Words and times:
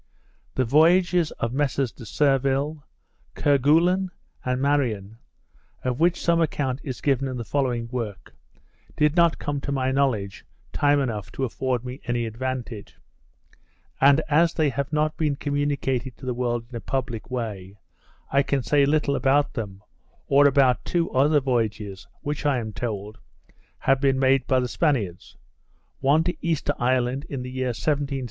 The 0.55 0.65
voyages 0.65 1.29
of 1.33 1.53
Messrs 1.53 1.91
de 1.91 2.07
Surville, 2.07 2.83
Kerguelen, 3.35 4.09
and 4.43 4.59
Marion, 4.59 5.19
of 5.83 5.99
which 5.99 6.19
some 6.19 6.41
account 6.41 6.81
is 6.83 7.01
given 7.01 7.27
in 7.27 7.37
the 7.37 7.45
following 7.45 7.87
work, 7.89 8.33
did 8.97 9.15
not 9.15 9.37
come 9.37 9.61
to 9.61 9.71
my 9.71 9.91
knowledge 9.91 10.43
time 10.73 10.99
enough 10.99 11.31
to 11.33 11.43
afford 11.43 11.85
me 11.85 12.01
any 12.05 12.25
advantage; 12.25 12.97
and 14.01 14.21
as 14.27 14.55
they 14.55 14.69
have 14.69 14.91
not 14.91 15.15
been 15.17 15.35
communicated 15.35 16.17
to 16.17 16.25
the 16.25 16.33
world 16.33 16.65
in 16.71 16.75
a 16.75 16.81
public 16.81 17.29
way, 17.29 17.77
I 18.31 18.41
can 18.41 18.63
say 18.63 18.87
little 18.87 19.15
about 19.15 19.53
them, 19.53 19.83
or 20.25 20.47
about 20.47 20.83
two 20.83 21.11
other 21.11 21.39
voyages, 21.39 22.07
which, 22.21 22.43
I 22.43 22.57
am 22.57 22.73
told, 22.73 23.19
have 23.77 24.01
been 24.01 24.17
made 24.17 24.47
by 24.47 24.59
the 24.61 24.67
Spaniards; 24.67 25.37
one 25.99 26.23
to 26.23 26.35
Easter 26.43 26.73
Island 26.79 27.25
in 27.29 27.43
the 27.43 27.51
year 27.51 27.67
1769, 27.67 27.67
and 27.67 27.67
the 27.67 27.67
other 27.67 27.69
to 27.69 27.75
Otaheite 27.77 27.97
in 28.01 28.17
1775. 28.17 28.19